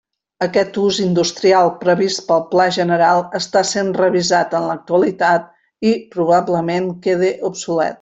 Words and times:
Aquest 0.43 0.77
ús 0.83 1.01
industrial 1.03 1.69
previst 1.83 2.23
pel 2.31 2.41
Pla 2.55 2.65
General 2.79 3.23
està 3.43 3.65
sent 3.75 3.95
revisat 4.01 4.59
en 4.63 4.69
l'actualitat 4.73 5.49
i, 5.93 5.97
probablement, 6.19 6.95
quede 7.07 7.35
obsolet. 7.53 7.89